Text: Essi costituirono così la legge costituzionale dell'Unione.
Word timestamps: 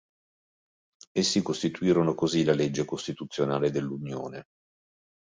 Essi 1.11 1.43
costituirono 1.43 2.15
così 2.15 2.43
la 2.43 2.55
legge 2.55 2.85
costituzionale 2.85 3.69
dell'Unione. 3.69 4.45